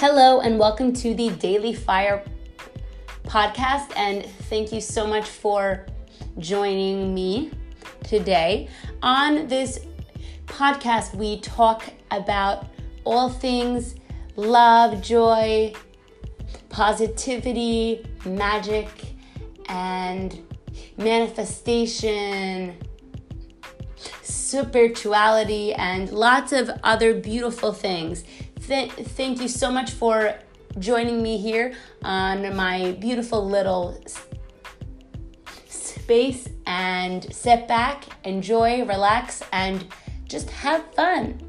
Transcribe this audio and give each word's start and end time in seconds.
Hello, 0.00 0.38
and 0.38 0.60
welcome 0.60 0.92
to 0.92 1.12
the 1.12 1.30
Daily 1.30 1.74
Fire 1.74 2.22
podcast. 3.24 3.92
And 3.96 4.24
thank 4.48 4.72
you 4.72 4.80
so 4.80 5.04
much 5.04 5.28
for 5.28 5.86
joining 6.38 7.12
me 7.12 7.50
today. 8.04 8.68
On 9.02 9.48
this 9.48 9.80
podcast, 10.46 11.16
we 11.16 11.40
talk 11.40 11.82
about 12.12 12.66
all 13.02 13.28
things 13.28 13.96
love, 14.36 15.02
joy, 15.02 15.72
positivity, 16.68 18.06
magic, 18.24 18.88
and 19.66 20.38
manifestation, 20.96 22.76
spirituality, 24.22 25.74
and 25.74 26.10
lots 26.10 26.52
of 26.52 26.70
other 26.84 27.14
beautiful 27.14 27.72
things. 27.72 28.22
Th- 28.66 28.92
thank 28.92 29.40
you 29.40 29.48
so 29.48 29.70
much 29.70 29.90
for 29.92 30.34
joining 30.78 31.22
me 31.22 31.38
here 31.38 31.74
on 32.02 32.54
my 32.54 32.92
beautiful 33.00 33.46
little 33.46 34.00
space 35.66 36.48
and 36.66 37.32
sit 37.34 37.66
back, 37.68 38.04
enjoy, 38.24 38.84
relax, 38.84 39.42
and 39.52 39.86
just 40.26 40.50
have 40.50 40.84
fun. 40.94 41.47